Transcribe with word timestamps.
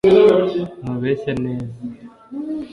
ntubeshya 0.81 1.31
neza 1.43 1.73